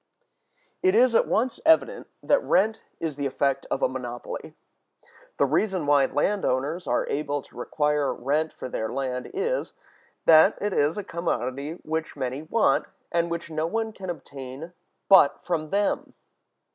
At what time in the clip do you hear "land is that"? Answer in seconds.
8.91-10.57